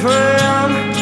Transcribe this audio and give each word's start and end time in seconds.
friend. 0.00 0.92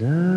Yeah. 0.00 0.29